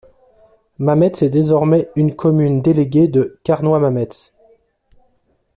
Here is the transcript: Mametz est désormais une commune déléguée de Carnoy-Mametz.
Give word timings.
Mametz 0.79 1.21
est 1.21 1.29
désormais 1.29 1.91
une 1.95 2.15
commune 2.15 2.63
déléguée 2.63 3.07
de 3.07 3.39
Carnoy-Mametz. 3.43 4.33